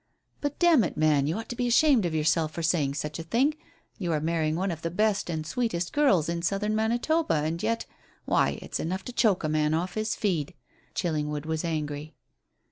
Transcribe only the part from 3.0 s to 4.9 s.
a thing. You are marrying one of the